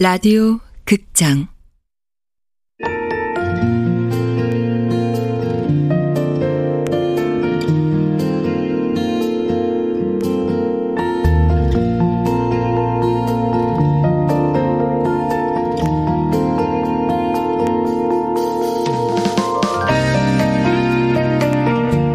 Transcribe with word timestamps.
라디오 0.00 0.60
극장. 0.84 1.48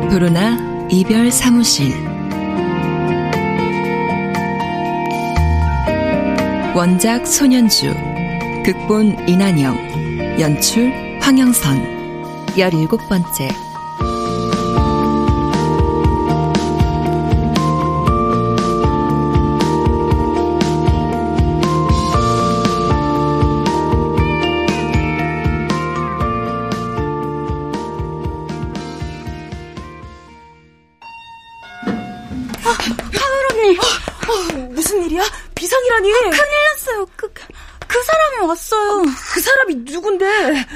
도로나 0.09 0.87
이별 0.89 1.29
사무실 1.29 2.12
원작 6.75 7.27
손현주 7.27 7.93
극본 8.65 9.29
이난영 9.29 10.39
연출 10.39 10.91
황영선. 11.21 12.57
열일곱 12.57 13.07
번째 13.07 13.47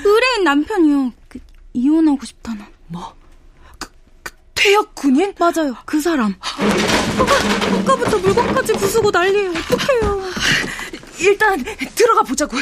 의뢰인 0.04 0.44
남편이요. 0.44 1.14
그, 1.28 1.40
이혼하고 1.74 2.26
싶다는. 2.26 2.66
뭐? 2.88 3.14
그, 3.78 3.90
그 4.24 4.34
퇴역 4.56 4.96
군인? 4.96 5.34
맞아요. 5.40 5.76
그 5.86 6.00
사람. 6.02 6.36
아까, 6.42 7.36
아까 7.80 7.96
부터 7.96 8.18
물건까지 8.18 8.74
부수고 8.74 9.12
난리예요. 9.12 9.52
어떡해요. 9.52 10.22
일단 11.20 11.64
들어가 11.96 12.22
보자고. 12.24 12.58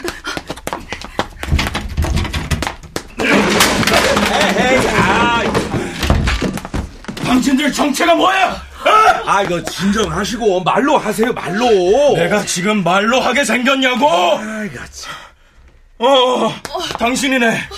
에이, 4.58 4.88
아, 4.98 5.44
당신들 7.24 7.72
정체가 7.72 8.16
뭐야? 8.16 8.62
아, 9.26 9.42
이거 9.42 9.62
진정하시고 9.64 10.64
말로 10.64 10.98
하세요, 10.98 11.34
말로. 11.34 12.14
내가 12.16 12.46
지금 12.46 12.84
말로 12.84 13.20
하게 13.20 13.44
생겼냐고? 13.44 14.08
아이고, 14.38 14.76
참. 14.92 15.25
어, 15.98 16.54
당신이네. 17.00 17.70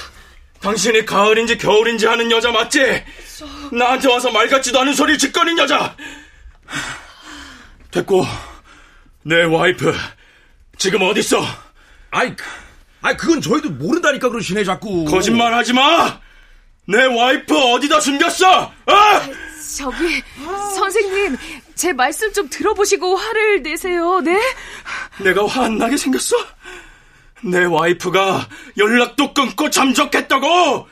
당신이 0.62 1.06
가을인지 1.06 1.58
겨울인지 1.58 2.08
하는 2.08 2.32
여자 2.32 2.52
맞지? 2.52 3.04
나한테 3.72 4.10
와서 4.10 4.32
말 4.32 4.48
같지도 4.50 4.80
않은 4.82 4.94
소리 4.94 5.18
짓거린 5.18 5.58
여자. 5.60 5.96
됐고, 7.92 8.26
내 9.24 9.44
와이프 9.44 9.94
지금 10.78 11.02
어딨어? 11.04 11.46
아이, 12.12 12.34
아이 13.02 13.16
그건 13.18 13.40
저희도 13.42 13.70
모른다니까 13.72 14.30
그러시네 14.30 14.64
자꾸. 14.64 15.06
거짓말 15.06 15.54
하지 15.54 15.74
마. 15.74 16.20
내 16.88 17.04
와이프 17.04 17.56
어디다 17.56 18.00
숨겼어? 18.00 18.62
어? 18.62 18.72
저기 19.78 20.24
선생님 20.78 21.38
제 21.76 21.92
말씀 21.92 22.32
좀 22.32 22.50
들어보시고 22.50 23.16
화를 23.18 23.62
내세요. 23.62 24.22
네? 24.22 24.40
내가 25.20 25.46
화 25.46 25.66
안 25.66 25.78
나게 25.78 25.98
생겼어? 25.98 26.38
내 27.44 27.64
와이프가 27.66 28.48
연락도 28.78 29.34
끊고 29.34 29.70
잠적했다고! 29.70 30.88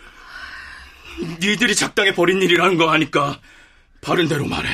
니들이 1.39 1.75
작당해 1.75 2.13
버린 2.13 2.41
일이라는 2.41 2.77
거 2.77 2.89
아니까 2.91 3.39
바른 4.01 4.27
대로 4.27 4.45
말해. 4.45 4.69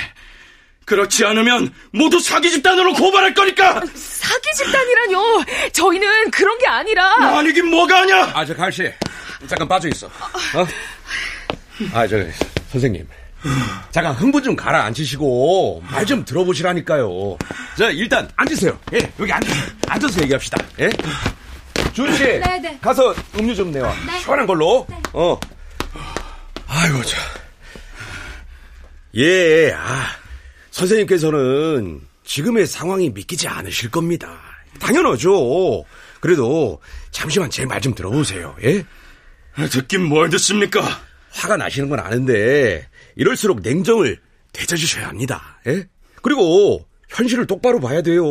그렇지 0.86 1.24
않으면 1.24 1.74
모두 1.94 2.20
사기 2.20 2.52
집단으로 2.52 2.94
고발할 2.94 3.34
거니까! 3.34 3.76
사기 3.94 4.48
집단이라뇨. 4.58 5.46
저희는 5.72 6.32
그런 6.32 6.58
게 6.58 6.68
아니라. 6.68 7.38
아니긴 7.38 7.68
뭐가 7.70 8.02
아냐! 8.02 8.32
아, 8.34 8.46
저 8.46 8.54
갈씨. 8.56 8.92
잠깐 9.48 9.68
빠져 9.68 9.88
있어. 9.90 10.08
어? 10.08 10.68
아, 11.94 12.06
저 12.08 12.18
선생님. 12.72 13.08
잠깐 13.92 14.14
흥분 14.14 14.44
좀 14.44 14.56
가라앉히시고 14.56 15.84
말 15.90 16.06
좀 16.06 16.24
들어보시라니까요. 16.26 17.38
자, 17.78 17.90
일단 17.90 18.30
앉으세요. 18.36 18.78
예, 18.94 19.12
여기 19.20 19.32
앉, 19.32 19.42
앉아서 19.88 20.22
얘기합시다. 20.24 20.58
예? 20.80 20.90
준 21.94 22.12
씨, 22.16 22.24
네. 22.24 22.78
가서 22.82 23.14
음료 23.38 23.54
좀 23.54 23.72
내와. 23.72 23.94
시원한 24.22 24.46
걸로. 24.48 24.88
어. 25.14 25.40
아이고 26.68 27.04
참. 27.04 27.20
예, 29.16 29.72
아, 29.74 30.06
선생님께서는 30.72 32.02
지금의 32.24 32.66
상황이 32.66 33.10
믿기지 33.10 33.48
않으실 33.48 33.92
겁니다. 33.92 34.40
당연하죠. 34.80 35.84
그래도 36.22 36.82
잠시만 37.12 37.50
제 37.50 37.66
말 37.66 37.82
좀 37.82 37.94
들어보세요. 37.94 38.56
예? 38.64 38.86
듣긴 39.70 40.04
뭘 40.06 40.30
듣습니까? 40.30 40.82
화가 41.32 41.58
나시는 41.58 41.90
건 41.90 42.00
아는데 42.00 42.88
이럴수록 43.16 43.60
냉정을 43.62 44.18
되찾으셔야 44.54 45.08
합니다. 45.10 45.60
예? 45.68 45.86
그리고 46.22 46.86
현실을 47.10 47.48
똑바로 47.48 47.80
봐야 47.82 48.02
돼요. 48.02 48.24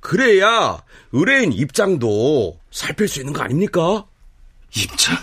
그래야 0.00 0.82
의뢰인 1.12 1.52
입장도 1.52 2.58
살필 2.70 3.08
수 3.08 3.20
있는 3.20 3.32
거 3.32 3.42
아닙니까? 3.42 4.06
입장? 4.74 5.16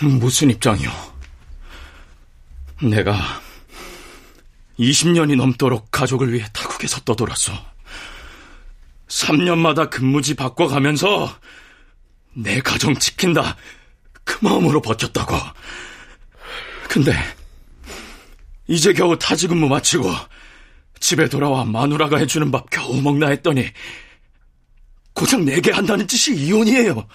무슨 0.00 0.50
입장이요? 0.50 0.90
내가 2.82 3.20
20년이 4.78 5.36
넘도록 5.36 5.90
가족을 5.90 6.32
위해 6.32 6.46
타국에서 6.52 7.00
떠돌았어. 7.00 7.52
3년마다 9.08 9.90
근무지 9.90 10.34
바꿔가면서 10.34 11.38
내 12.34 12.60
가정 12.60 12.94
지킨다 12.94 13.56
그 14.24 14.38
마음으로 14.44 14.80
버텼다고. 14.80 15.36
근데 16.88 17.12
이제 18.66 18.92
겨우 18.92 19.18
타지 19.18 19.48
근무 19.48 19.68
마치고 19.68 20.10
집에 21.02 21.28
돌아와 21.28 21.64
마누라가 21.64 22.16
해주는 22.18 22.52
밥 22.52 22.70
겨우 22.70 23.02
먹나 23.02 23.28
했더니 23.28 23.68
고작 25.14 25.42
내게 25.42 25.72
한다는 25.72 26.06
짓이 26.06 26.38
이혼이에요. 26.38 27.06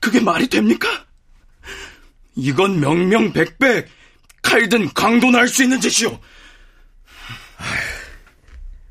그게 0.00 0.20
말이 0.20 0.46
됩니까? 0.46 0.88
이건 2.36 2.78
명명백백 2.78 3.88
칼든 4.42 4.94
강도 4.94 5.30
날수 5.30 5.64
있는 5.64 5.80
짓이오. 5.80 6.18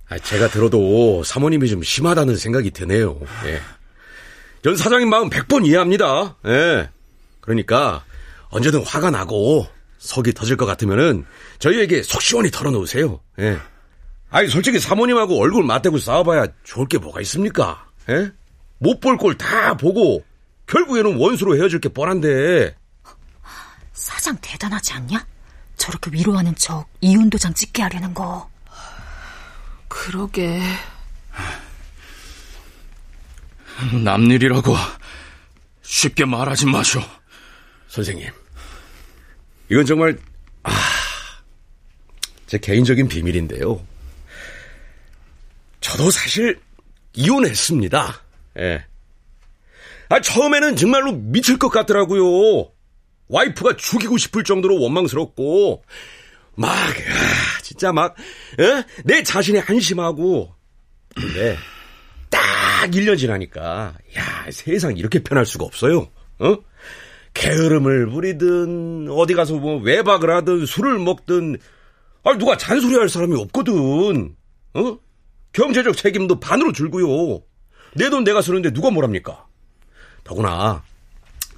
아, 0.09 0.19
제가 0.19 0.49
들어도 0.49 1.23
사모님이 1.23 1.69
좀 1.69 1.81
심하다는 1.81 2.35
생각이 2.35 2.71
드네요. 2.71 3.21
예. 3.45 3.61
전 4.63 4.75
사장님 4.75 5.09
마음 5.09 5.29
100번 5.29 5.65
이해합니다. 5.65 6.35
예. 6.45 6.89
그러니까 7.39 8.03
언제든 8.49 8.83
화가 8.83 9.11
나고 9.11 9.65
속이 9.97 10.33
터질 10.33 10.57
것 10.57 10.65
같으면은 10.65 11.25
저희에게 11.59 12.03
속 12.03 12.21
시원히 12.21 12.51
털어놓으세요. 12.51 13.21
예. 13.39 13.57
아니 14.31 14.47
솔직히 14.47 14.79
사모님하고 14.79 15.41
얼굴 15.41 15.63
맞대고 15.63 15.97
싸워봐야 15.97 16.47
좋을 16.63 16.87
게 16.87 16.97
뭐가 16.97 17.21
있습니까? 17.21 17.87
예? 18.09 18.31
못볼꼴다 18.77 19.75
보고 19.77 20.23
결국에는 20.67 21.17
원수로 21.17 21.55
헤어질 21.57 21.79
게 21.81 21.89
뻔한데 21.89 22.75
사장 23.93 24.37
대단하지 24.41 24.93
않냐? 24.93 25.25
저렇게 25.77 26.11
위로하는 26.13 26.55
척 26.55 26.87
이혼 27.01 27.29
도장 27.29 27.53
찍게 27.53 27.81
하려는 27.81 28.13
거. 28.13 28.49
그러게. 29.87 30.61
남일이라고 34.03 34.75
쉽게 35.81 36.25
말하지 36.25 36.67
마쇼. 36.67 37.01
선생님 37.87 38.29
이건 39.69 39.85
정말 39.85 40.17
아, 40.63 40.71
제 42.45 42.57
개인적인 42.57 43.07
비밀인데요. 43.07 43.81
저도 45.89 46.11
사실 46.11 46.59
이혼했습니다. 47.15 48.21
예. 48.59 48.85
아, 50.09 50.21
처음에는 50.21 50.75
정말로 50.75 51.13
미칠 51.13 51.57
것 51.57 51.69
같더라고요. 51.69 52.71
와이프가 53.27 53.75
죽이고 53.75 54.17
싶을 54.17 54.43
정도로 54.43 54.79
원망스럽고, 54.79 55.83
막, 56.55 56.69
아, 56.69 57.61
진짜 57.63 57.91
막, 57.91 58.11
어? 58.11 58.83
내 59.03 59.23
자신이 59.23 59.57
한심하고. 59.57 60.53
근데, 61.15 61.57
딱 62.29 62.91
1년 62.91 63.17
지나니까, 63.17 63.95
야, 64.17 64.45
세상 64.51 64.95
이렇게 64.95 65.23
편할 65.23 65.45
수가 65.45 65.65
없어요. 65.65 66.09
어? 66.39 66.57
게으름을 67.33 68.09
부리든, 68.09 69.07
어디 69.09 69.33
가서 69.33 69.55
뭐 69.55 69.79
외박을 69.79 70.35
하든, 70.37 70.67
술을 70.67 70.99
먹든, 70.99 71.57
아 72.23 72.37
누가 72.37 72.57
잔소리 72.57 72.95
할 72.95 73.09
사람이 73.09 73.35
없거든. 73.41 74.35
어? 74.73 74.99
경제적 75.53 75.97
책임도 75.97 76.39
반으로 76.39 76.71
줄고요. 76.71 77.41
내 77.95 78.09
돈 78.09 78.23
내가 78.23 78.41
쓰는데 78.41 78.71
누가 78.71 78.91
뭐랍니까? 78.91 79.45
더구나 80.23 80.83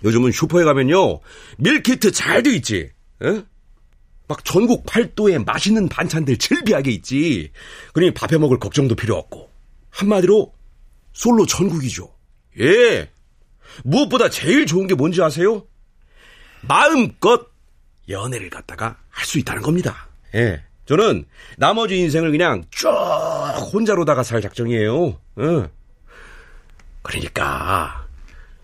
요즘은 0.03 0.31
슈퍼에 0.31 0.63
가면요 0.63 1.19
밀키트 1.57 2.11
잘 2.11 2.41
돼 2.43 2.53
있지. 2.55 2.91
에? 3.23 3.43
막 4.27 4.45
전국 4.45 4.85
팔도에 4.85 5.39
맛있는 5.39 5.89
반찬들 5.89 6.37
즐비하게 6.37 6.91
있지. 6.91 7.51
그러니 7.93 8.13
밥해 8.13 8.37
먹을 8.39 8.59
걱정도 8.59 8.95
필요 8.95 9.15
없고 9.17 9.49
한마디로 9.89 10.53
솔로 11.13 11.45
천국이죠. 11.45 12.09
예. 12.61 13.09
무엇보다 13.83 14.29
제일 14.29 14.65
좋은 14.65 14.87
게 14.87 14.95
뭔지 14.95 15.21
아세요? 15.21 15.65
마음껏 16.61 17.47
연애를 18.07 18.49
갖다가 18.49 18.97
할 19.09 19.25
수 19.25 19.37
있다는 19.39 19.61
겁니다. 19.61 20.07
예. 20.33 20.63
저는 20.85 21.25
나머지 21.57 21.97
인생을 21.97 22.31
그냥 22.31 22.63
쭉 22.71 22.87
혼자로다가 23.59 24.23
살 24.23 24.41
작정이에요. 24.41 25.19
예. 25.39 25.69
그러니까 27.01 28.07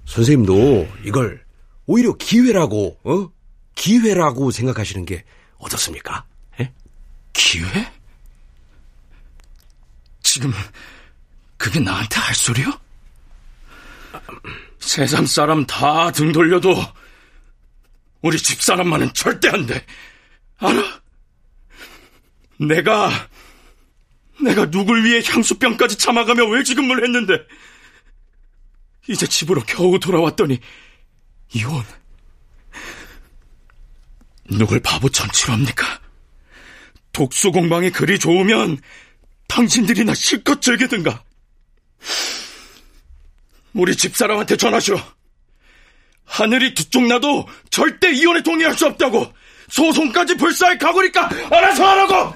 선생님도 0.06 0.88
이걸 1.04 1.44
오히려 1.86 2.14
기회라고, 2.16 3.00
어? 3.04 3.30
기회라고 3.76 4.52
생각하시는 4.52 5.06
게 5.06 5.24
어떻습니까? 5.58 6.26
예? 6.60 6.72
기회? 7.34 7.92
지금 10.24 10.52
그게 11.58 11.80
나한테 11.80 12.20
할 12.20 12.36
소리요? 12.36 12.72
세상 14.80 15.26
사람 15.26 15.66
다 15.66 16.12
등 16.12 16.32
돌려도 16.32 16.76
우리 18.22 18.38
집사람만은 18.38 19.14
절대 19.14 19.50
안 19.50 19.66
돼. 19.66 19.86
알아? 20.58 21.02
내가 22.60 23.10
내가 24.42 24.70
누굴 24.70 25.04
위해 25.04 25.22
향수병까지 25.26 25.98
참아가며 25.98 26.46
외지근무를 26.46 27.04
했는데 27.06 27.44
이제 29.08 29.26
집으로 29.26 29.64
겨우 29.64 30.00
돌아왔더니 30.00 30.60
이혼. 31.54 31.84
누굴 34.50 34.80
바보 34.80 35.10
천치로 35.10 35.54
합니까? 35.54 36.00
독수 37.12 37.52
공방이 37.52 37.90
그리 37.90 38.20
좋으면 38.20 38.80
당신들이나 39.48 40.14
실컷 40.14 40.62
즐기든가. 40.62 41.24
우리 43.74 43.96
집사람한테 43.96 44.58
전하시오. 44.58 45.00
하늘이 46.26 46.74
두쪽 46.74 47.04
나도 47.04 47.48
절대 47.70 48.12
이혼에 48.12 48.42
동의할 48.44 48.76
수 48.76 48.86
없다고. 48.86 49.34
소송까지 49.70 50.36
불사할 50.36 50.78
각오니까 50.78 51.30
알아서 51.50 51.86
하라고. 51.88 52.36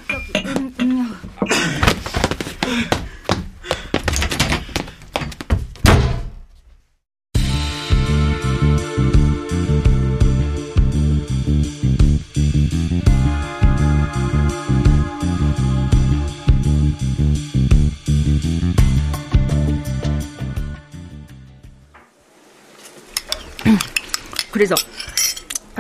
그래서 24.62 24.76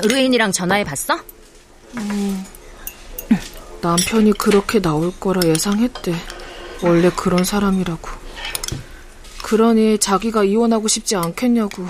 의뢰인이랑 0.01 0.51
전화해 0.51 0.83
봤어? 0.83 1.16
음, 1.98 2.44
남편이 3.80 4.33
그렇게 4.33 4.81
나올 4.81 5.12
거라 5.19 5.48
예상했대. 5.48 6.16
원래 6.81 7.12
그런 7.16 7.44
사람이라고. 7.44 8.10
그러니 9.44 10.00
자기가 10.00 10.45
이혼하고 10.45 10.88
싶지 10.88 11.16
않겠냐고. 11.16 11.86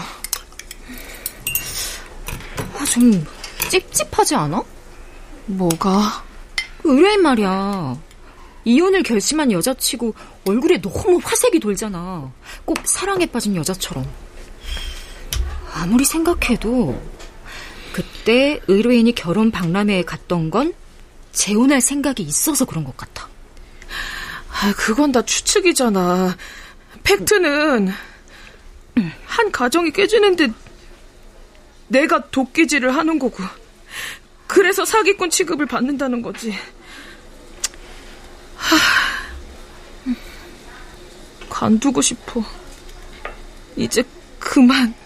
아, 2.77 2.83
좀 2.83 3.25
찝찝하지 3.69 4.35
않아? 4.35 4.61
뭐가? 5.45 6.25
의뢰인 6.83 7.21
말이야. 7.21 7.97
이혼을 8.65 9.03
결심한 9.03 9.49
여자치고 9.49 10.13
얼굴에 10.45 10.81
너무 10.81 11.21
화색이 11.23 11.61
돌잖아. 11.61 12.29
꼭 12.65 12.79
사랑에 12.83 13.25
빠진 13.27 13.55
여자처럼. 13.55 14.05
아무리 15.81 16.05
생각해도 16.05 17.01
그때 17.91 18.61
의뢰인이 18.67 19.13
결혼 19.15 19.49
박람회에 19.49 20.03
갔던 20.03 20.51
건 20.51 20.75
재혼할 21.31 21.81
생각이 21.81 22.21
있어서 22.21 22.65
그런 22.65 22.83
것 22.83 22.95
같아. 22.95 23.27
아, 24.51 24.73
그건 24.77 25.11
다 25.11 25.23
추측이잖아. 25.23 26.37
팩트는 27.03 27.89
한 29.25 29.51
가정이 29.51 29.91
깨지는데 29.91 30.49
내가 31.87 32.29
도끼질을 32.29 32.95
하는 32.95 33.17
거고 33.17 33.43
그래서 34.45 34.85
사기꾼 34.85 35.31
취급을 35.31 35.65
받는다는 35.65 36.21
거지. 36.21 36.51
하, 38.55 38.77
관두고 41.49 42.03
싶어. 42.03 42.43
이제 43.75 44.03
그만. 44.37 45.00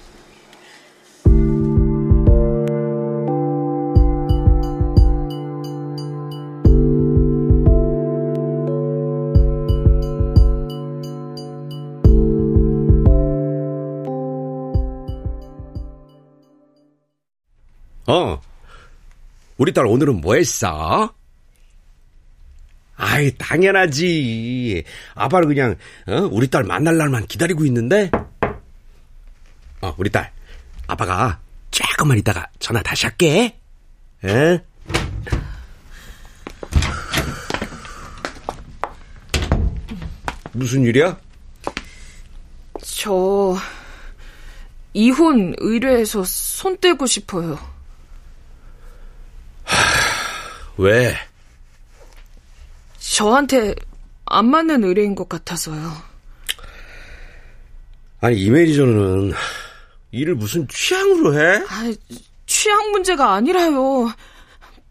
우리 19.65 19.73
딸 19.73 19.87
오늘은 19.87 20.21
뭐 20.21 20.35
했어? 20.35 21.11
아이, 22.97 23.35
당연하지. 23.35 24.83
아빠는 25.15 25.47
그냥, 25.47 25.75
어? 26.05 26.29
우리 26.31 26.47
딸 26.47 26.63
만날 26.63 26.97
날만 26.97 27.25
기다리고 27.25 27.65
있는데? 27.65 28.11
어, 29.81 29.95
우리 29.97 30.11
딸. 30.11 30.31
아빠가 30.85 31.39
조금만 31.71 32.19
있다가 32.19 32.47
전화 32.59 32.83
다시 32.83 33.07
할게. 33.07 33.59
에? 34.23 34.63
무슨 40.51 40.83
일이야? 40.83 41.19
저, 42.83 43.57
이혼 44.93 45.55
의뢰해서 45.57 46.23
손 46.23 46.77
떼고 46.77 47.07
싶어요. 47.07 47.74
왜? 50.77 51.15
저한테 52.99 53.75
안 54.25 54.45
맞는 54.49 54.83
의뢰인 54.83 55.15
것 55.15 55.29
같아서요. 55.29 55.91
아니, 58.21 58.37
이 58.39 58.49
매니저는 58.49 59.33
일을 60.11 60.35
무슨 60.35 60.67
취향으로 60.67 61.39
해? 61.39 61.63
아, 61.69 61.93
취향 62.47 62.91
문제가 62.91 63.33
아니라요. 63.33 64.11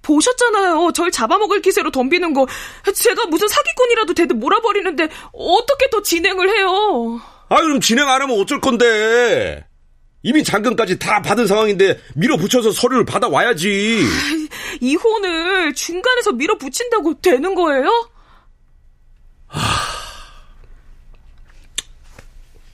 보셨잖아요. 0.03 0.93
절 0.95 1.11
잡아먹을 1.11 1.63
기세로 1.63 1.91
덤비는 1.91 2.35
거. 2.35 2.47
제가 2.95 3.27
무슨 3.27 3.49
사기꾼이라도 3.49 4.15
되듯 4.15 4.35
몰아버리는데 4.37 5.09
어떻게 5.33 5.89
더 5.91 6.03
진행을 6.03 6.49
해요? 6.49 7.21
아, 7.49 7.61
그럼 7.61 7.81
진행 7.81 8.09
안 8.09 8.21
하면 8.23 8.39
어쩔 8.39 8.61
건데? 8.61 9.67
이미 10.23 10.43
잔금까지 10.45 10.99
다 10.99 11.21
받은 11.23 11.47
상황인데 11.47 12.01
밀어붙여서 12.15 12.73
서류를 12.73 13.05
받아와야지. 13.05 13.69
이 13.69 14.49
혼을 14.95 15.75
중간에서 15.75 16.33
밀어붙인다고 16.33 17.21
되는 17.21 17.55
거예요? 17.55 18.11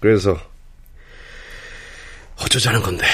그래서 0.00 0.38
어쩌자는 2.42 2.82
건데. 2.82 3.06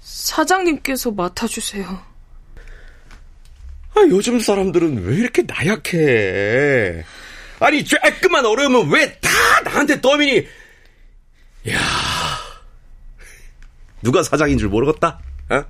사장님께서 0.00 1.10
맡아주세요. 1.10 1.86
아, 3.94 4.00
요즘 4.08 4.40
사람들은 4.40 5.04
왜 5.04 5.16
이렇게 5.16 5.42
나약해? 5.42 7.04
아니, 7.60 7.84
조금만 7.84 8.44
어려우면 8.46 8.90
왜 8.90 9.18
다 9.20 9.30
나한테 9.64 10.00
떠미니? 10.00 10.46
야 11.70 11.78
누가 14.02 14.22
사장인 14.22 14.58
줄 14.58 14.68
모르겠다. 14.68 15.18
어? 15.50 15.64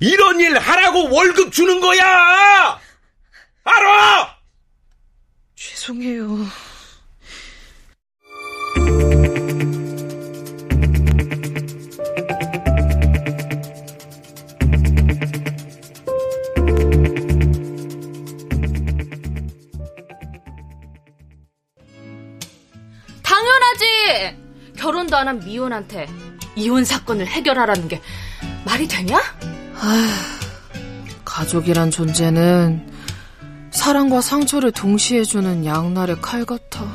이런 0.00 0.40
일 0.40 0.58
하라고 0.58 1.14
월급 1.14 1.52
주는 1.52 1.80
거야. 1.80 2.80
알아? 3.64 4.36
죄송해요. 5.54 6.46
결혼도 24.82 25.16
안 25.16 25.28
한 25.28 25.38
미혼한테 25.38 26.06
이혼 26.56 26.84
사건을 26.84 27.26
해결하라는 27.26 27.88
게 27.88 28.00
말이 28.64 28.86
되냐? 28.86 29.20
가족이란 31.24 31.90
존재는 31.90 32.90
사랑과 33.70 34.20
상처를 34.20 34.70
동시에 34.70 35.24
주는 35.24 35.64
양날의 35.64 36.20
칼 36.20 36.44
같아. 36.44 36.86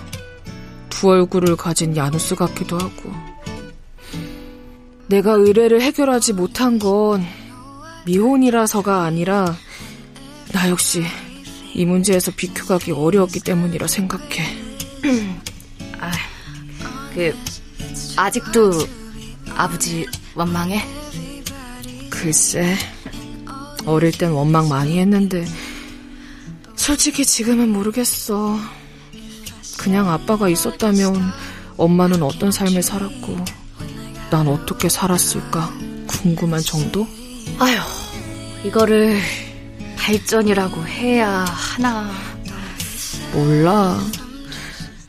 두 0.90 1.10
얼굴을 1.10 1.56
가진 1.56 1.96
야누스 1.96 2.36
같기도 2.36 2.78
하고. 2.78 3.12
내가 5.08 5.34
의뢰를 5.34 5.82
해결하지 5.82 6.34
못한 6.34 6.80
건 6.80 7.26
미혼이라서가 8.06 9.04
아니라 9.04 9.56
나 10.54 10.70
역시 10.70 11.04
이 11.74 11.86
문제에서 11.86 12.32
비켜가기 12.36 12.92
어려웠기 12.92 13.40
때문이라 13.40 13.88
생각해. 13.88 14.44
아, 16.00 16.12
그 17.14 17.36
아직도 18.16 18.72
아버지 19.58 20.06
원망해? 20.36 20.84
글쎄, 22.12 22.78
어릴 23.86 24.12
땐 24.12 24.32
원망 24.32 24.70
많이 24.70 25.00
했는데 25.00 25.46
솔직히 26.76 27.26
지금은 27.26 27.70
모르겠어. 27.74 28.56
그냥 29.80 30.10
아빠가 30.12 30.48
있었다면 30.48 31.16
엄마는 31.76 32.22
어떤 32.22 32.52
삶을 32.52 32.84
살았고 32.84 33.46
난 34.30 34.48
어떻게 34.48 34.90
살았을까 34.90 35.74
궁금한 36.06 36.62
정도? 36.62 37.08
아휴, 37.58 37.78
이거를 38.64 39.20
발전이라고 39.98 40.86
해야 40.86 41.30
하나. 41.30 42.12
몰라. 43.34 44.00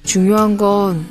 중요한 0.04 0.56
건 0.56 1.06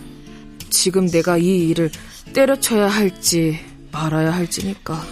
지금 0.72 1.08
내가 1.08 1.38
이 1.38 1.70
일을 1.70 1.92
때려쳐야 2.38 2.88
할지 2.88 3.60
말아야 3.92 4.32
할지니까. 4.32 5.04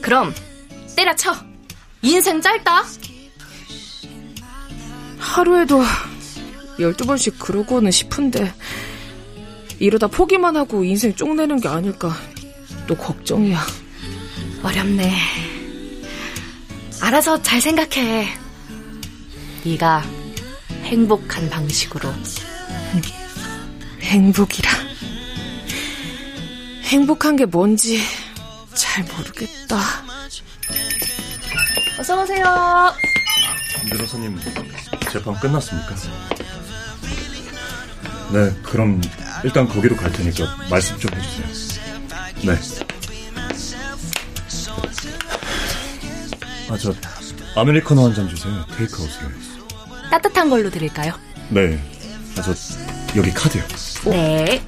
그럼 0.00 0.34
때려쳐. 0.96 1.36
인생 2.00 2.40
짧다. 2.40 2.84
하루에도 5.18 5.82
12번씩 6.78 7.38
그러고는 7.38 7.90
싶은데 7.90 8.54
이러다 9.78 10.06
포기만 10.06 10.56
하고 10.56 10.82
인생 10.82 11.14
쪽내는 11.14 11.60
게 11.60 11.68
아닐까 11.68 12.16
또 12.86 12.96
걱정이야. 12.96 13.60
어렵네. 14.62 15.14
알아서 17.02 17.42
잘 17.42 17.60
생각해. 17.60 18.26
네가 19.66 20.02
행복한 20.84 21.50
방식으로. 21.50 22.10
행복이라. 24.00 24.89
행복한 26.90 27.36
게 27.36 27.44
뭔지 27.46 28.00
잘 28.74 29.04
모르겠다. 29.04 29.78
어서 31.98 32.20
오세요. 32.22 32.92
변호사님 33.88 34.38
재판 35.12 35.38
끝났습니까? 35.38 35.94
네, 38.32 38.52
그럼 38.62 39.00
일단 39.44 39.68
거기로 39.68 39.96
갈 39.96 40.10
테니까 40.12 40.56
말씀 40.68 40.98
좀 40.98 41.10
해주세요. 41.14 41.46
네. 42.44 42.58
아, 46.68 46.76
저 46.78 46.94
아메리카노 47.56 48.04
한 48.04 48.14
잔 48.14 48.28
주세요. 48.28 48.64
테이크아웃으로. 48.76 49.28
따뜻한 50.10 50.50
걸로 50.50 50.70
드릴까요? 50.70 51.12
네. 51.50 51.80
아, 52.38 52.42
저 52.42 52.52
여기 53.16 53.30
카드요. 53.32 53.62
네. 54.06 54.62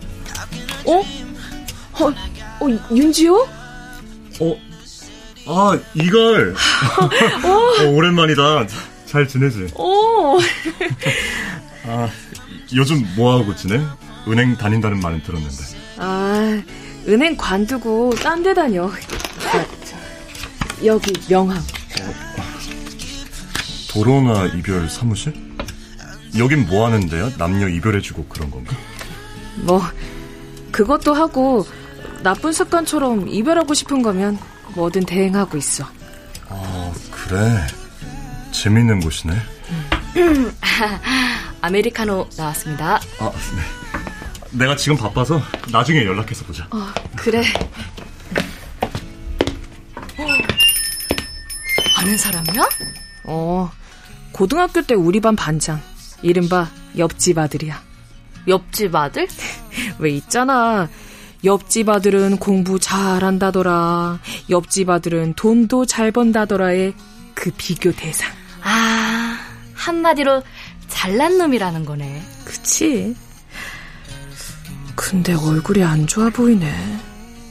어? 2.02 2.09
어, 2.09 2.66
어 2.66 2.94
윤지호? 2.94 3.49
어? 4.40 4.56
아, 5.47 5.78
이걸. 5.94 6.54
어, 7.44 7.85
오랜만이다. 7.90 8.66
잘 9.06 9.26
지내지? 9.28 9.68
오. 9.75 10.38
아, 11.87 12.09
요즘 12.75 13.04
뭐 13.16 13.38
하고 13.38 13.54
지내? 13.54 13.80
은행 14.28 14.56
다닌다는 14.56 15.00
말은 15.00 15.23
들었는데. 15.23 15.56
아, 15.99 16.62
은행 17.09 17.37
관두고 17.37 18.14
딴 18.23 18.42
데 18.42 18.54
다녀. 18.54 18.87
아, 18.87 19.66
여기 20.85 21.12
명함. 21.28 21.61
도로나 23.90 24.47
이별 24.47 24.88
사무실? 24.88 25.35
여긴 26.38 26.66
뭐 26.66 26.87
하는데요? 26.87 27.32
남녀 27.37 27.68
이별해주고 27.68 28.25
그런 28.26 28.50
건가? 28.50 28.75
뭐 29.56 29.82
그것도 30.71 31.12
하고 31.12 31.66
나쁜 32.23 32.52
습관처럼 32.52 33.29
이별하고 33.29 33.75
싶은 33.75 34.02
거면 34.02 34.38
뭐든 34.75 35.05
대행하고 35.05 35.57
있어. 35.59 35.85
아, 36.49 36.93
그래. 37.11 37.67
재밌는 38.52 39.00
곳이네. 39.00 39.35
아메리카노 41.61 42.29
나왔습니다. 42.37 42.97
아, 43.19 43.31
네. 43.31 44.59
내가 44.59 44.76
지금 44.76 44.97
바빠서 44.97 45.41
나중에 45.71 46.05
연락해서 46.05 46.45
보자. 46.45 46.67
어, 46.71 46.87
그래. 47.17 47.43
아는 51.99 52.19
사람이야? 52.19 52.69
어, 53.25 53.71
고등학교 54.33 54.83
때 54.83 54.95
우리 54.95 55.21
반 55.21 55.35
반장. 55.37 55.81
이른바 56.23 56.69
옆집 56.99 57.38
아들이야. 57.38 57.81
옆집 58.49 58.95
아들? 58.95 59.26
왜 59.99 60.11
있잖아. 60.11 60.88
옆집 61.44 61.88
아들은 61.88 62.38
공부 62.38 62.78
잘한다더라. 62.78 64.20
옆집 64.49 64.88
아들은 64.88 65.34
돈도 65.34 65.87
잘 65.87 66.12
번다더라의 66.12 66.94
그 67.34 67.50
비교 67.56 67.92
대상. 67.92 68.30
아, 68.62 69.38
한마디로 69.75 70.42
잘난 70.88 71.38
놈이라는 71.38 71.84
거네. 71.84 72.22
그치? 72.44 73.16
근데 74.94 75.32
얼굴이 75.34 75.82
안 75.82 76.06
좋아 76.06 76.30
보이네. 76.30 76.70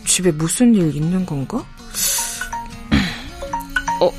집에 0.06 0.32
무슨 0.32 0.74
일 0.74 0.96
있는 0.96 1.26
건가? 1.26 1.66
어, 4.00 4.12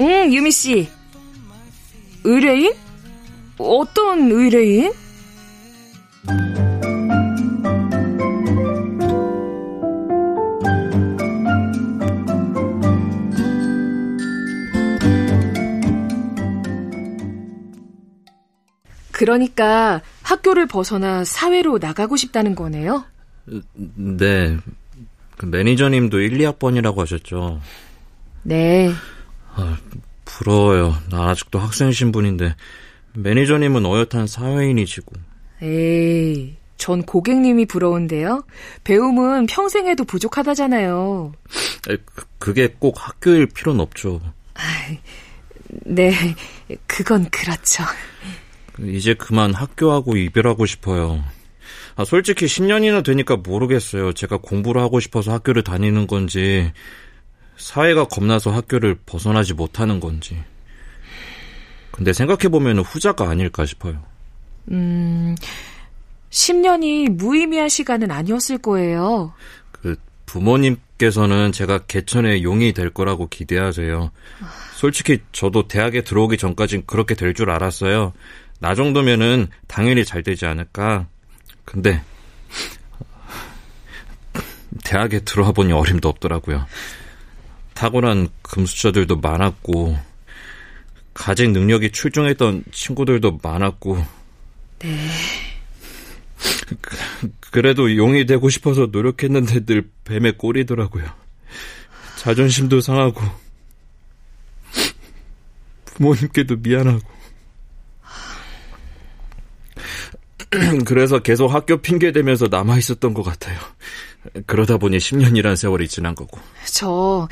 응, 0.00 0.32
유미 0.32 0.50
씨. 0.50 0.88
의뢰인? 2.22 2.72
어떤 3.58 4.30
의뢰인? 4.30 4.92
그러니까 19.20 20.00
학교를 20.22 20.64
벗어나 20.64 21.24
사회로 21.24 21.76
나가고 21.76 22.16
싶다는 22.16 22.54
거네요? 22.54 23.04
네. 23.74 24.56
그 25.36 25.44
매니저님도 25.44 26.20
1, 26.20 26.38
2학번이라고 26.38 26.96
하셨죠. 26.96 27.60
네. 28.44 28.90
아, 29.54 29.76
부러워요. 30.24 30.96
나 31.10 31.28
아직도 31.28 31.58
학생 31.58 31.92
신분인데 31.92 32.56
매니저님은 33.12 33.84
어엿한 33.84 34.26
사회인이시고. 34.26 35.12
에이, 35.60 36.56
전 36.78 37.02
고객님이 37.02 37.66
부러운데요. 37.66 38.44
배움은 38.84 39.44
평생 39.48 39.86
해도 39.86 40.04
부족하다잖아요. 40.04 41.32
에, 41.90 41.96
그, 42.06 42.24
그게 42.38 42.74
꼭 42.78 42.94
학교일 42.96 43.48
필요는 43.48 43.80
없죠. 43.80 44.22
네, 45.84 46.10
그건 46.86 47.28
그렇죠. 47.28 47.84
이제 48.80 49.14
그만 49.14 49.52
학교하고 49.54 50.16
이별하고 50.16 50.66
싶어요. 50.66 51.22
아, 51.96 52.04
솔직히 52.04 52.46
10년이나 52.46 53.04
되니까 53.04 53.36
모르겠어요. 53.36 54.12
제가 54.12 54.38
공부를 54.38 54.80
하고 54.80 55.00
싶어서 55.00 55.32
학교를 55.32 55.62
다니는 55.62 56.06
건지, 56.06 56.72
사회가 57.56 58.06
겁나서 58.08 58.50
학교를 58.50 58.96
벗어나지 59.04 59.52
못하는 59.54 60.00
건지. 60.00 60.42
근데 61.90 62.12
생각해보면 62.12 62.78
후자가 62.78 63.28
아닐까 63.28 63.66
싶어요. 63.66 64.02
음, 64.70 65.34
10년이 66.30 67.10
무의미한 67.10 67.68
시간은 67.68 68.10
아니었을 68.10 68.58
거예요. 68.58 69.34
그, 69.72 69.96
부모님께서는 70.26 71.52
제가 71.52 71.78
개천의 71.80 72.44
용이 72.44 72.72
될 72.72 72.90
거라고 72.90 73.26
기대하세요. 73.28 74.10
솔직히 74.74 75.18
저도 75.32 75.66
대학에 75.68 76.02
들어오기 76.02 76.38
전까진 76.38 76.84
그렇게 76.86 77.14
될 77.14 77.34
줄 77.34 77.50
알았어요. 77.50 78.12
나 78.60 78.74
정도면은 78.74 79.48
당연히 79.66 80.04
잘 80.04 80.22
되지 80.22 80.46
않을까. 80.46 81.08
근데 81.64 82.02
대학에 84.84 85.20
들어와 85.20 85.52
보니 85.52 85.72
어림도 85.72 86.08
없더라고요. 86.08 86.66
탁월한 87.74 88.28
금수저들도 88.42 89.16
많았고 89.16 89.98
가진 91.14 91.52
능력이 91.52 91.90
출중했던 91.92 92.64
친구들도 92.70 93.40
많았고 93.42 94.06
네. 94.80 95.08
그래도 97.50 97.96
용이 97.96 98.26
되고 98.26 98.48
싶어서 98.48 98.86
노력했는데 98.92 99.64
늘 99.64 99.90
뱀의 100.04 100.38
꼴이더라고요. 100.38 101.06
자존심도 102.16 102.80
상하고 102.80 103.22
부모님께도 105.86 106.56
미안하고 106.56 107.19
그래서 110.86 111.20
계속 111.20 111.48
학교 111.48 111.76
핑계 111.78 112.12
대면서 112.12 112.46
남아 112.50 112.78
있었던 112.78 113.14
것 113.14 113.22
같아요. 113.22 113.58
그러다 114.46 114.76
보니 114.78 114.98
10년이란 114.98 115.56
세월이 115.56 115.88
지난 115.88 116.14
거고. 116.14 116.38
저 116.66 117.28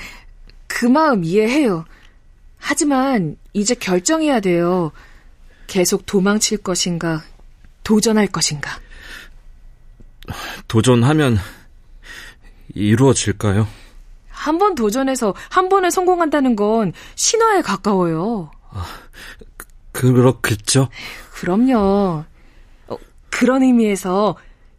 그 0.70 0.84
마음 0.86 1.24
이해해요. 1.24 1.84
하지만 2.58 3.36
이제 3.52 3.74
결정해야 3.74 4.38
돼요. 4.38 4.92
계속 5.66 6.06
도망칠 6.06 6.58
것인가, 6.58 7.24
도전할 7.84 8.26
것인가. 8.28 8.78
도전하면 10.68 11.38
이루어질까요? 12.74 13.66
한 14.28 14.58
번 14.58 14.74
도전해서 14.76 15.34
한 15.50 15.68
번에 15.68 15.90
성공한다는 15.90 16.54
건 16.54 16.92
신화에 17.16 17.62
가까워요. 17.62 18.50
그렇겠죠? 19.92 20.88
그럼요. 21.32 22.24
어, 23.28 23.30
그런 23.30 23.62
의미에서 23.62 24.36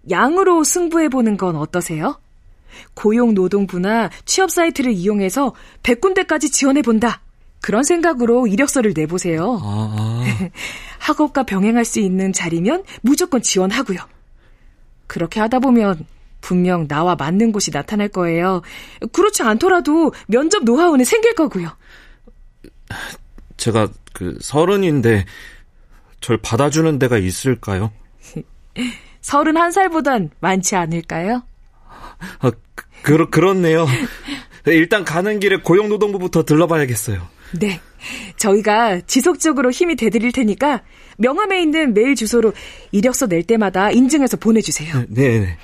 양으로 0.09 0.63
승부해보는 0.63 1.37
건 1.37 1.55
어떠세요? 1.55 2.19
고용노동부나 2.93 4.09
취업 4.25 4.51
사이트를 4.51 4.91
이용해서 4.91 5.53
100군데까지 5.83 6.51
지원해본다. 6.51 7.21
그런 7.61 7.83
생각으로 7.83 8.47
이력서를 8.47 8.93
내보세요. 8.95 9.59
아, 9.61 10.23
학업과 10.99 11.43
병행할 11.43 11.83
수 11.83 11.99
있는 11.99 12.31
자리면 12.31 12.83
무조건 13.01 13.41
지원하고요. 13.41 13.99
그렇게 15.07 15.39
하다 15.39 15.59
보면 15.59 16.05
분명 16.41 16.87
나와 16.87 17.15
맞는 17.15 17.51
곳이 17.51 17.71
나타날 17.71 18.07
거예요. 18.09 18.61
그렇지 19.11 19.43
않더라도 19.43 20.13
면접 20.27 20.63
노하우는 20.63 21.03
생길 21.03 21.35
거고요. 21.35 21.75
제가 23.57 23.89
그 24.13 24.37
서른인데 24.39 25.25
절 26.21 26.37
받아주는 26.37 26.97
데가 26.99 27.17
있을까요? 27.17 27.91
31살보단 29.21 30.29
많지 30.39 30.75
않을까요? 30.75 31.43
아, 32.39 32.51
그, 33.01 33.29
그렇네요. 33.29 33.87
일단 34.65 35.05
가는 35.05 35.39
길에 35.39 35.57
고용노동부부터 35.57 36.43
들러봐야겠어요. 36.43 37.21
네. 37.59 37.79
저희가 38.37 39.01
지속적으로 39.01 39.71
힘이 39.71 39.95
돼드릴 39.95 40.31
테니까 40.31 40.81
명함에 41.17 41.61
있는 41.61 41.93
메일 41.93 42.15
주소로 42.15 42.53
이력서 42.91 43.27
낼 43.27 43.43
때마다 43.43 43.91
인증해서 43.91 44.37
보내주세요. 44.37 45.03
네, 45.09 45.39
네. 45.39 45.57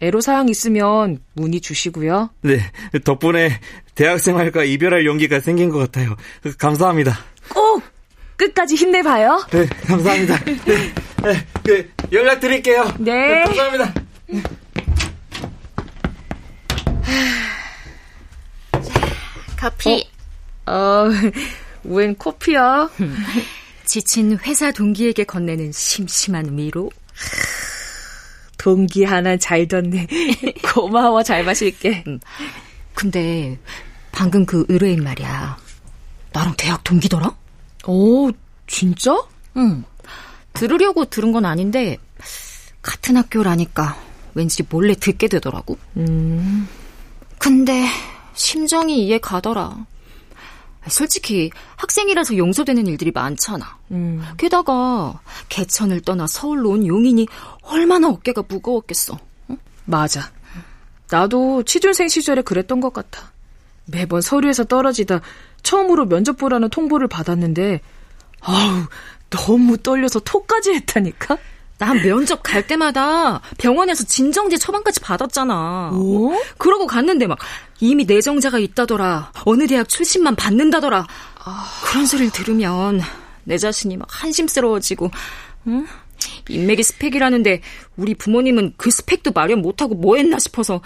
애로사항 0.00 0.48
있으면 0.48 1.20
문의 1.34 1.60
주시고요. 1.60 2.30
네. 2.42 2.60
덕분에 3.04 3.60
대학생활과 3.94 4.64
이별할 4.64 5.06
용기가 5.06 5.40
생긴 5.40 5.70
것 5.70 5.78
같아요. 5.78 6.16
감사합니다. 6.58 7.18
꼭 7.52 7.82
끝까지 8.36 8.74
힘내봐요. 8.74 9.44
네, 9.50 9.66
감사합니다. 9.86 10.44
네, 10.44 10.56
네, 11.24 11.46
네 11.62 11.88
연락 12.12 12.40
드릴게요. 12.40 12.92
네. 12.98 13.44
감사합니다. 13.44 13.94
커피. 19.58 20.06
어, 20.66 21.06
웬 21.84 22.14
코피야? 22.14 22.90
지친 23.86 24.38
회사 24.40 24.70
동기에게 24.70 25.24
건네는 25.24 25.72
심심한 25.72 26.58
위로. 26.58 26.90
동기 28.58 29.04
하나 29.04 29.36
잘 29.36 29.66
뒀네. 29.66 30.06
고마워, 30.74 31.22
잘 31.22 31.44
마실게. 31.44 32.04
근데 32.94 33.58
방금 34.12 34.44
그 34.44 34.64
의뢰인 34.68 35.02
말이야. 35.02 35.58
나랑 36.32 36.54
대학 36.56 36.82
동기더라? 36.84 37.34
오, 37.86 38.30
진짜? 38.66 39.16
응. 39.56 39.84
들으려고 40.54 41.04
들은 41.04 41.32
건 41.32 41.44
아닌데 41.44 41.98
같은 42.80 43.16
학교라니까 43.16 43.96
왠지 44.34 44.62
몰래 44.68 44.94
듣게 44.94 45.28
되더라고. 45.28 45.78
음. 45.96 46.66
근데 47.38 47.86
심정이 48.34 49.04
이해 49.04 49.18
가더라. 49.18 49.86
솔직히 50.88 51.50
학생이라서 51.76 52.36
용서되는 52.36 52.86
일들이 52.86 53.10
많잖아. 53.10 53.78
음. 53.90 54.22
게다가 54.36 55.20
개천을 55.48 56.00
떠나 56.00 56.26
서울로 56.26 56.70
온 56.70 56.86
용인이 56.86 57.26
얼마나 57.62 58.08
어깨가 58.08 58.44
무거웠겠어. 58.48 59.18
응? 59.50 59.58
맞아. 59.84 60.30
나도 61.10 61.62
취준생 61.62 62.08
시절에 62.08 62.42
그랬던 62.42 62.80
것 62.80 62.92
같아. 62.92 63.32
매번 63.86 64.20
서류에서 64.20 64.64
떨어지다 64.64 65.20
처음으로 65.62 66.06
면접 66.06 66.36
보라는 66.36 66.70
통보를 66.70 67.08
받았는데 67.08 67.80
아우 68.40 68.86
너무 69.36 69.76
떨려서 69.78 70.20
토까지 70.20 70.72
했다니까. 70.74 71.38
난 71.76 72.00
면접 72.02 72.42
갈 72.42 72.66
때마다 72.66 73.40
병원에서 73.58 74.04
진정제 74.04 74.58
처방까지 74.58 75.00
받았잖아. 75.00 75.90
오? 75.92 76.32
그러고 76.56 76.86
갔는데 76.86 77.26
막 77.26 77.38
이미 77.80 78.04
내정자가 78.04 78.58
있다더라. 78.60 79.32
어느 79.44 79.66
대학 79.66 79.88
출신만 79.88 80.36
받는다더라. 80.36 81.06
그런 81.84 82.06
소리를 82.06 82.30
들으면 82.30 83.00
내 83.42 83.58
자신이 83.58 83.96
막 83.96 84.06
한심스러워지고, 84.10 85.10
응? 85.66 85.86
인맥이 86.48 86.82
스펙이라는데 86.82 87.60
우리 87.96 88.14
부모님은 88.14 88.74
그 88.76 88.90
스펙도 88.90 89.32
마련 89.32 89.60
못하고 89.60 89.94
뭐 89.94 90.16
했나 90.16 90.38
싶어서 90.38 90.80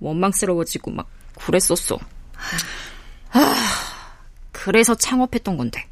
원망스러워지고 0.00 0.90
막 0.90 1.08
그랬었어. 1.40 1.98
아, 3.32 3.54
그래서 4.52 4.94
창업했던 4.94 5.56
건데. 5.56 5.88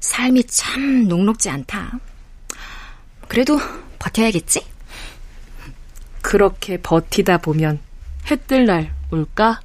삶이 0.00 0.44
참 0.44 1.08
녹록지 1.08 1.50
않다. 1.50 1.98
그래도 3.26 3.58
버텨야겠지? 3.98 4.64
그렇게 6.22 6.78
버티다 6.80 7.38
보면 7.38 7.80
해 8.30 8.36
뜰 8.36 8.66
날 8.66 8.92
올까? 9.10 9.60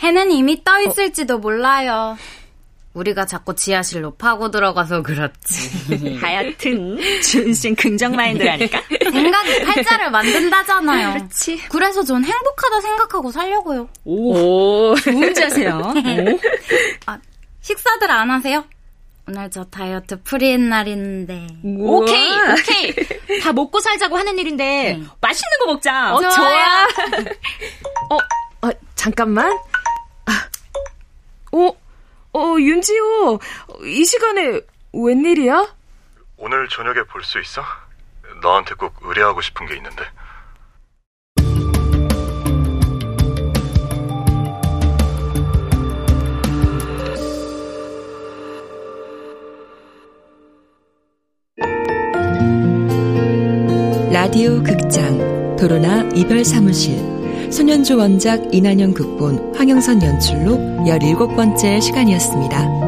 해는 0.00 0.30
이미 0.32 0.62
떠 0.64 0.80
있을지도 0.82 1.38
몰라요. 1.38 2.18
우리가 2.94 3.26
자꾸 3.26 3.54
지하실로 3.56 4.14
파고 4.14 4.50
들어가서 4.52 5.02
그렇지. 5.02 6.18
하여튼 6.20 6.96
준신 7.22 7.74
긍정 7.74 8.14
마인드라니까. 8.14 8.82
생각이 9.10 9.64
팔자를 9.64 10.10
만든다잖아요. 10.12 11.14
그렇지. 11.14 11.60
그래서 11.68 12.04
전 12.04 12.24
행복하다 12.24 12.80
생각하고 12.82 13.32
살려고요. 13.32 13.88
오, 14.04 14.94
좋은 14.96 15.34
자세요. 15.34 15.92
아, 17.06 17.18
식사들 17.62 18.10
안 18.10 18.30
하세요? 18.30 18.64
오늘 19.26 19.50
저 19.50 19.64
다이어트 19.64 20.22
프리인 20.22 20.68
날인데. 20.68 21.46
오케이, 21.64 22.30
오케이. 22.52 22.94
다 23.40 23.52
먹고 23.52 23.80
살자고 23.80 24.16
하는 24.18 24.38
일인데 24.38 25.00
맛있는 25.20 25.58
거 25.60 25.66
먹자. 25.72 26.14
어, 26.14 26.20
좋아요. 26.20 26.32
좋아. 26.34 26.86
어, 28.10 28.66
어, 28.66 28.70
잠깐만. 28.94 29.50
아, 30.26 30.48
어, 31.52 31.70
어, 32.34 32.56
윤지호. 32.58 33.40
이 33.84 34.04
시간에 34.04 34.60
웬일이야? 34.92 35.74
오늘 36.36 36.68
저녁에 36.68 37.02
볼 37.04 37.22
수 37.24 37.40
있어? 37.40 37.62
너한테 38.42 38.74
꼭 38.74 38.94
의뢰하고 39.02 39.40
싶은 39.40 39.66
게 39.66 39.76
있는데. 39.76 40.04
라디오 54.34 54.60
극장 54.64 55.54
도로나 55.54 56.10
이별 56.12 56.44
사무실 56.44 56.98
소년주 57.52 57.96
원작 57.96 58.52
이난영 58.52 58.92
극본 58.92 59.54
황영선 59.54 60.02
연출로 60.02 60.56
17번째 60.84 61.80
시간이었습니다. 61.80 62.83